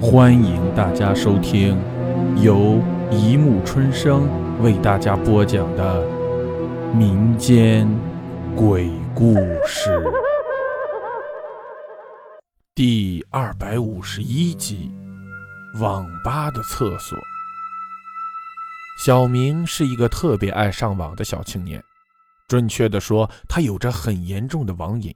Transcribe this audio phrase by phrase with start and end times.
[0.00, 1.76] 欢迎大家收听
[2.40, 4.28] 由一木春生
[4.62, 6.06] 为大家播讲的
[6.94, 7.88] 民间
[8.54, 9.34] 鬼故
[9.66, 10.00] 事
[12.76, 14.88] 第二百五十一集
[15.80, 17.18] 《网吧的厕所》。
[19.04, 21.82] 小明是一个特别爱上网的小青年，
[22.46, 25.12] 准确的说，他有着很严重的网瘾。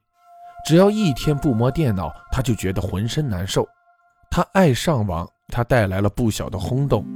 [0.66, 3.64] 只要一天不摸电脑，他就觉得浑身难受。
[4.34, 7.06] 他爱上网，他带来了不小的轰动，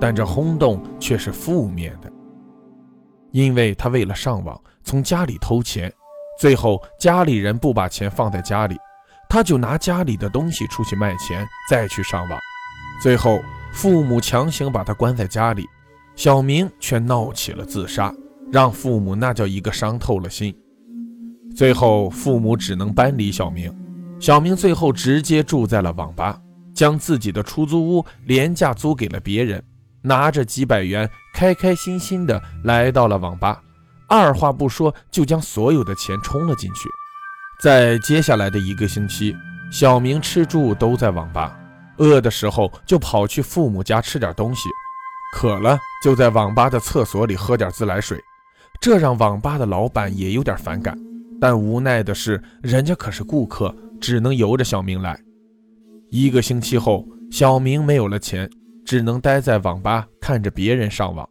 [0.00, 2.10] 但这轰动却是负面的，
[3.30, 5.92] 因为他为了上网，从家里偷钱，
[6.40, 8.78] 最后家里人不把钱放在家里，
[9.28, 12.40] 他就拿家里的东西出去卖钱，再去上网，
[13.02, 13.38] 最后
[13.74, 15.66] 父母强行把他关在家里，
[16.16, 18.10] 小明却闹起了自杀，
[18.50, 20.56] 让父母那叫一个伤透了心。
[21.54, 23.70] 最后，父母只能搬离小明。
[24.18, 26.40] 小明最后直接住在了网吧，
[26.74, 29.62] 将自己的出租屋廉价租给了别人，
[30.02, 33.62] 拿着几百元，开开心心的来到了网吧。
[34.08, 36.88] 二话不说，就将所有的钱充了进去。
[37.62, 39.34] 在接下来的一个星期，
[39.70, 41.58] 小明吃住都在网吧，
[41.98, 44.68] 饿的时候就跑去父母家吃点东西，
[45.34, 48.22] 渴了就在网吧的厕所里喝点自来水，
[48.80, 50.98] 这让网吧的老板也有点反感。
[51.40, 55.18] 但无奈的是，人家可是顾客，只能由着小明来。
[56.14, 58.46] 一个星期后，小明没有了钱，
[58.84, 61.26] 只能待在网吧看着别人上网。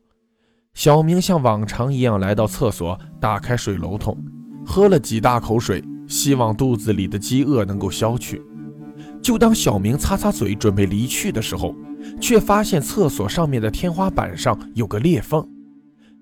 [0.74, 4.18] 小明像往常一样来到厕所，打开水龙头，
[4.66, 8.42] 喝了几大口水，希望肚子里的饥饿能够消去。
[9.22, 11.76] 就当小明擦擦嘴准备离去的时候，
[12.20, 15.48] 却发现厕所上面的天花板上有个裂缝。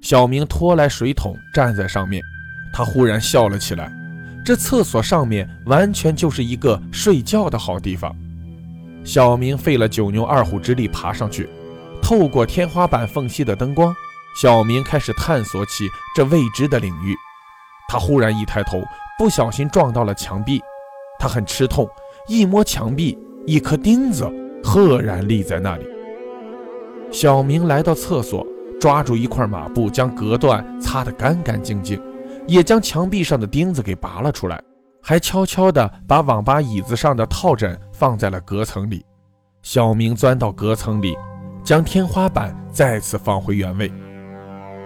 [0.02, 2.21] 小明拖来水桶，站在上面。
[2.73, 3.89] 他忽然笑了起来，
[4.43, 8.13] 这厕所上面完全就是一个睡觉的好地方。
[9.09, 11.49] 小明费了九牛二虎之力爬上去，
[11.99, 13.91] 透过天花板缝隙的灯光，
[14.39, 17.15] 小明开始探索起这未知的领域。
[17.87, 18.83] 他忽然一抬头，
[19.17, 20.61] 不小心撞到了墙壁，
[21.17, 21.89] 他很吃痛，
[22.27, 23.17] 一摸墙壁，
[23.48, 24.31] 一颗钉子
[24.64, 25.87] 赫然立在那里。
[27.11, 28.45] 小明来到厕所，
[28.80, 31.99] 抓住一块抹布，将隔断擦得干干净净。
[32.45, 34.61] 也将墙壁上的钉子给拔了出来，
[35.02, 39.05] 还悄悄地把网吧椅子上的套枕放在了隔层里。
[39.61, 41.17] 小明钻到隔层里，
[41.64, 43.92] 将天花板再次放回原位。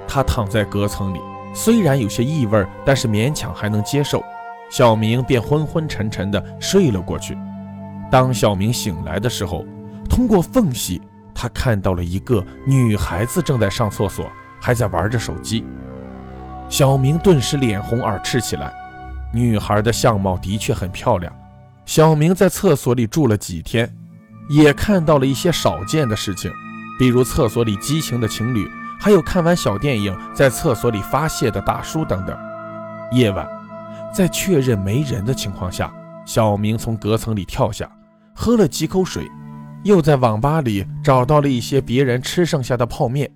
[0.07, 1.19] 他躺在隔层里，
[1.53, 4.23] 虽然有些异味，但是勉强还能接受。
[4.69, 7.37] 小明便昏昏沉沉地睡了过去。
[8.09, 9.63] 当小明醒来的时候，
[10.09, 11.01] 通过缝隙，
[11.35, 14.25] 他看到了一个女孩子正在上厕所，
[14.59, 15.63] 还在玩着手机。
[16.69, 18.73] 小明顿时脸红耳赤起来。
[19.33, 21.33] 女孩的相貌的确很漂亮。
[21.85, 23.93] 小明在厕所里住了几天，
[24.49, 26.51] 也看到了一些少见的事情，
[26.97, 32.37] 比如厕所里激情的情侣，还有看完小电影在厕所里发泄的大叔等等。
[33.11, 33.47] 夜晚，
[34.13, 35.93] 在确认没人的情况下，
[36.25, 37.89] 小明从隔层里跳下，
[38.33, 39.29] 喝了几口水，
[39.83, 43.29] 又在网吧里找到了一些别人吃剩下的泡面，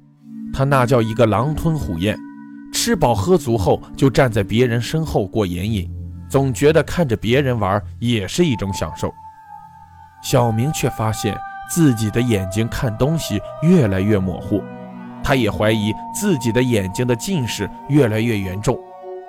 [0.54, 2.18] 他那叫一个狼吞虎咽。
[2.88, 5.92] 吃饱喝足后，就站在别人身后过眼瘾，
[6.30, 9.14] 总觉得看着别人玩也是一种享受。
[10.24, 11.38] 小明却发现
[11.70, 14.64] 自己的眼睛看东西越来越模糊，
[15.22, 18.80] 他也怀疑自己的眼睛的近视越来越严重，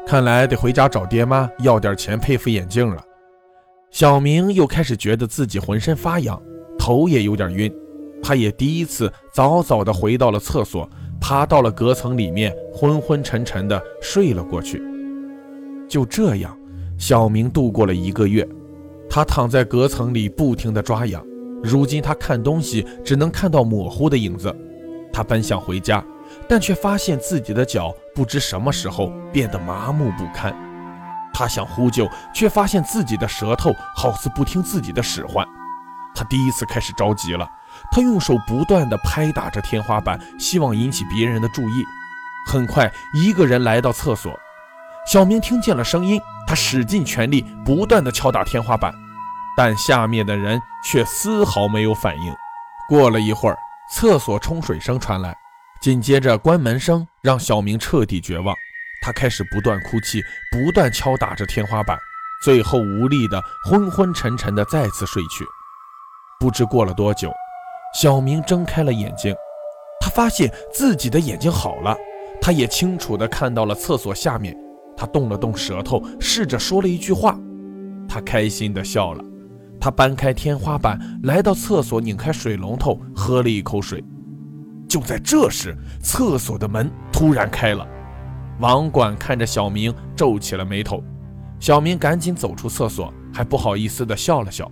[0.06, 3.02] 看来得回家找爹妈要点钱配副眼镜了。
[3.91, 6.41] 小明又开始觉得自己浑身发痒，
[6.78, 7.74] 头也有点晕，
[8.22, 10.88] 他也第一次早早的回到了厕所。
[11.20, 14.82] 爬到了隔层里面，昏昏沉沉的睡了过去。
[15.88, 16.56] 就这样，
[16.98, 18.46] 小明度过了一个月。
[19.10, 21.24] 他躺在隔层里，不停的抓痒。
[21.62, 24.54] 如今他看东西只能看到模糊的影子。
[25.12, 26.04] 他本想回家，
[26.48, 30.54] 但却发现自己的脚不知什么时候变得麻木不堪。
[31.32, 35.46] 他想呼救，却发现自己的舌头好似不听自己的使唤。
[36.14, 37.48] 他第一次开始着急了。
[37.91, 41.84] 他用手不断地拍打着天花板，希望引起别人的注意。
[42.47, 44.39] 很快，一个人来到厕所，
[45.10, 48.95] 小明听见了声音，他使尽全力，不断地敲打天花板，
[49.57, 52.34] 但下面的人却丝毫没有反应。
[52.89, 53.59] 过了一会儿，
[53.92, 55.36] 厕所冲水声传来，
[55.80, 58.54] 紧接着关门声让小明彻底绝望。
[59.03, 61.98] 他开始不断哭泣，不断敲打着天花板，
[62.42, 65.45] 最后无力的昏昏沉沉的再次睡去。
[66.41, 67.30] 不知过了多久。
[67.94, 69.34] 小明睁开了眼睛，
[70.00, 71.96] 他发现自己的眼睛好了，
[72.40, 74.56] 他也清楚地看到了厕所下面。
[74.96, 77.38] 他动了动舌头，试着说了一句话，
[78.08, 79.24] 他开心地笑了。
[79.80, 84.02] 他搬开天花板，来到厕所，拧开水龙头，喝了一口水。
[84.88, 87.86] 就在这时，厕所的门突然开了。
[88.58, 91.00] 网管看着小明，皱起了眉头。
[91.60, 94.68] 小明赶紧走出厕所，还不好意思地笑了笑。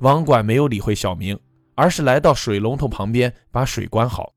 [0.00, 1.38] 网管没有理会小明，
[1.74, 4.32] 而是来到水龙头旁边，把水关好。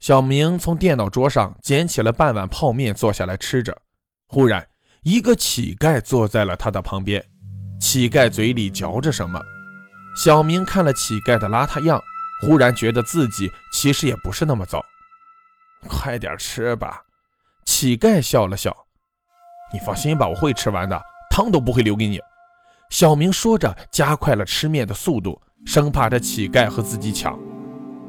[0.00, 3.76] 小明从电脑桌上捡起了半碗泡面，坐下来吃着。
[4.26, 4.66] 忽然，
[5.02, 7.24] 一个乞丐坐在了他的旁边。
[7.80, 9.40] 乞丐嘴里嚼着什么。
[10.16, 12.00] 小明看了乞丐的邋遢样，
[12.42, 14.84] 忽然觉得自己其实也不是那么糟。
[15.88, 17.02] 快点吃吧。
[17.64, 18.76] 乞丐笑了笑
[19.72, 21.00] ：“你放心吧，我会吃完的，
[21.30, 22.20] 汤都不会留给你。”
[22.90, 27.38] 小明说着，加快了吃面的速度，生怕这乞丐和自己抢。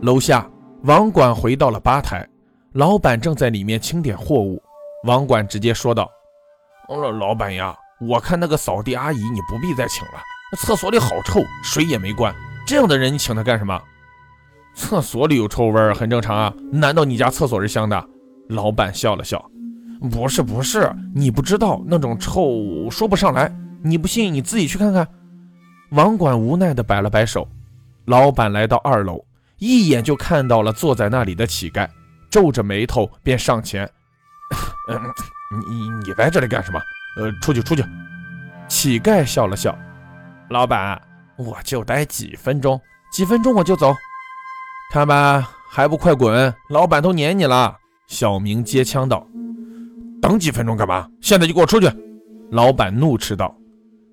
[0.01, 0.50] 楼下，
[0.83, 2.27] 网管回到了吧台，
[2.73, 4.61] 老板正在里面清点货物。
[5.05, 6.09] 网管直接说道
[6.89, 10.13] ：“老老板呀，我看那个扫地阿姨你不必再请了，
[10.57, 12.33] 厕所里好臭，水也没关，
[12.65, 13.81] 这样的人你请她干什么？
[14.75, 18.03] 厕所里有臭味很正常啊，难道你家厕所是香的？”
[18.50, 19.44] 老板笑了笑，
[20.11, 23.50] 不是不是，你不知道那种臭说不上来，
[23.83, 25.07] 你不信你自己去看看。
[25.94, 27.48] 网管无奈地摆了摆手。
[28.06, 29.24] 老板来到二楼，
[29.60, 31.88] 一眼就看到了坐在那里的乞丐，
[32.30, 33.90] 皱着眉头便上前
[34.90, 35.00] ：“嗯，
[35.68, 36.80] 你你在这里干什么？
[37.18, 37.84] 呃，出去出去。”
[38.68, 39.78] 乞丐笑了笑
[40.50, 41.01] ：“老板，
[41.38, 42.80] 我就待几分钟，
[43.12, 43.96] 几分钟我就走。
[44.92, 46.54] 看吧，还不快滚！
[46.69, 49.25] 老板都撵你了。”小明接枪道
[50.22, 51.07] ：“等几分钟干嘛？
[51.22, 51.89] 现在就给我出去！”
[52.51, 53.56] 老板怒斥道。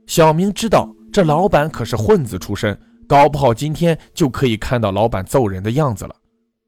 [0.07, 2.79] 小明知道这老板可是混子出身，
[3.09, 6.15] 搞不好今天就可以看到老板揍人的样子了。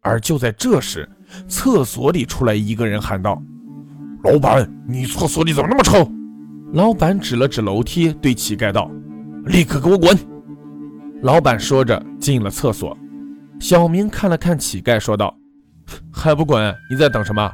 [0.00, 1.08] 而就在这时，
[1.48, 3.40] 厕所里出来一个人喊道
[4.24, 6.10] ：“老板，你厕所里怎么那么臭？”
[6.74, 8.90] 老板指了指楼梯，对乞丐道
[9.46, 10.16] ：“立刻给我滚！”
[11.22, 12.96] 老板说着进了厕所。
[13.60, 15.32] 小明看了看乞丐，说道。
[16.12, 16.74] 还不滚！
[16.90, 17.50] 你在等什么？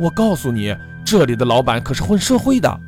[0.00, 2.80] 我告诉你，这里的老板可是混社会的。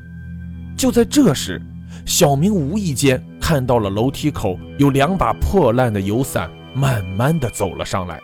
[0.77, 1.61] 就在这时，
[2.05, 8.21] 小明无意间看到了楼梯口有两把破烂的油伞，慢慢的走了上来。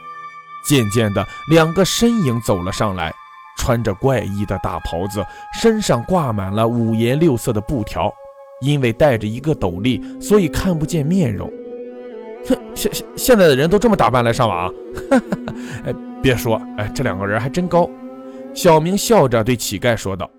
[0.69, 3.11] 渐渐的，两个身影走了上来，
[3.57, 5.25] 穿着怪异的大袍子，
[5.59, 8.13] 身上挂满了五颜六色的布条。
[8.61, 11.51] 因为戴着一个斗笠，所以看不见面容。
[12.47, 14.69] 哼，现现现在的人都这么打扮来上网？
[15.09, 15.55] 哈哈哈！
[15.87, 15.95] 哎。
[16.23, 17.89] 别说，哎，这两个人还真高。
[18.53, 20.31] 小明笑着对乞丐说道。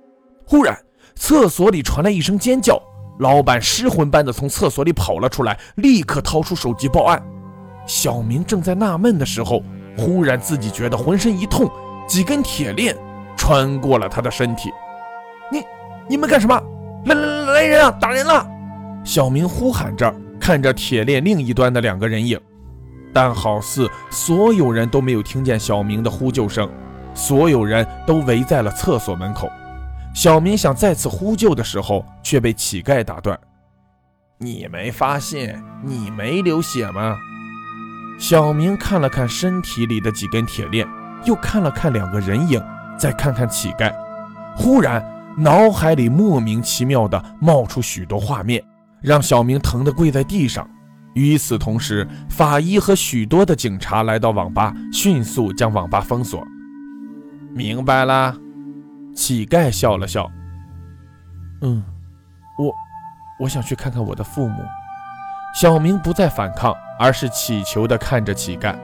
[0.46, 0.78] 忽然，
[1.16, 2.80] 厕所里传来一声尖叫，
[3.20, 7.22] 老板失魂般的从厕所里跑了出来，立刻掏出手机报案。
[7.86, 9.62] 小明正在纳闷的时候，
[9.98, 11.70] 忽然自己觉得浑身一痛，
[12.08, 12.96] 几根铁链
[13.38, 14.70] 穿过了他的身体。
[15.52, 15.64] 你
[16.10, 16.62] 你们干什么？
[17.06, 18.46] 来来来人啊，打人了！
[19.04, 22.40] 小明呼喊着，看着铁链另一端的两个人影。
[23.14, 26.70] 但好似所有人都没有听见小明的呼救声，
[27.14, 29.50] 所有人都围在了厕所门口。
[30.16, 33.38] 小明想再次呼救的时候，却被乞丐打断
[34.40, 37.18] ：“你没发现你没流血吗？”
[38.18, 40.88] 小明看了看身体里的几根铁链，
[41.26, 42.64] 又看了看两个人影，
[42.98, 43.94] 再看看乞丐，
[44.56, 45.06] 忽然
[45.38, 48.64] 脑海里莫名其妙的冒出许多画面，
[49.02, 50.66] 让小明疼得跪在地上。
[51.14, 56.42] 与此同时，法医和许多的警察来到网吧，迅速将网吧封锁。
[57.54, 58.34] 明白了，
[59.16, 60.30] 乞丐笑了笑。
[61.62, 61.84] 嗯，
[62.60, 62.74] 我
[63.40, 64.62] 我想去看看我的父母。
[65.56, 68.76] 小明不再反抗，而是乞求地看着乞丐。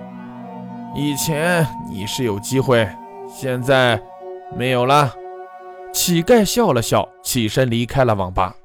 [0.95, 2.87] 以前你是有机会，
[3.27, 4.01] 现在
[4.57, 5.13] 没有了。
[5.93, 8.55] 乞丐笑了笑，起身离开了网吧。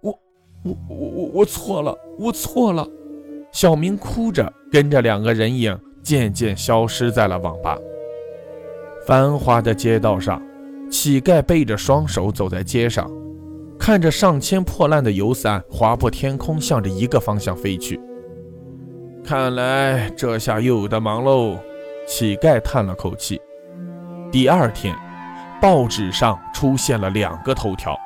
[0.00, 0.16] 我
[0.62, 2.86] 我我我错了，我错了！
[3.50, 7.76] 小明哭着跟着两个人影渐渐消失在了网吧。
[9.06, 10.40] 繁华的街道上，
[10.94, 13.10] 乞丐背着双手走在街上，
[13.76, 18.00] 看着上千破烂的油伞划破天空，向着一个方向飞去。
[19.24, 21.58] 看来这下又有的忙喽！
[22.06, 23.40] 乞丐叹了口气。
[24.30, 24.94] 第二天，
[25.60, 27.98] 报纸上出现了两个头条：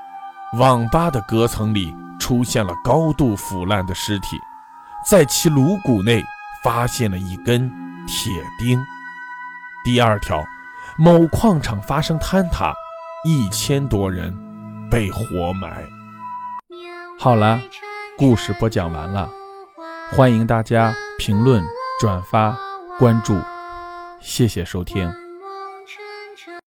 [0.59, 1.95] 网吧的隔层里。
[2.19, 4.37] 出现了高度腐烂的尸体，
[5.09, 6.21] 在其颅骨内
[6.65, 7.71] 发现了一根
[8.09, 8.77] 铁钉。
[9.85, 10.45] 第二条，
[11.01, 12.75] 某矿场发生坍塌，
[13.25, 14.37] 一千多人
[14.91, 15.87] 被活埋。
[17.17, 17.61] 好了，
[18.17, 19.31] 故事播讲完了，
[20.11, 21.63] 欢迎大家评论、
[22.01, 22.59] 转发、
[22.99, 23.41] 关注，
[24.21, 25.28] 谢谢收听。